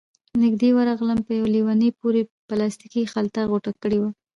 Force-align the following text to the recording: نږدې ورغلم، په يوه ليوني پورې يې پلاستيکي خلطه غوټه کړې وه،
نږدې 0.43 0.69
ورغلم، 0.73 1.19
په 1.23 1.31
يوه 1.37 1.49
ليوني 1.55 1.89
پورې 1.99 2.21
يې 2.25 2.29
پلاستيکي 2.49 3.03
خلطه 3.13 3.41
غوټه 3.49 3.71
کړې 3.81 3.97
وه، 4.01 4.09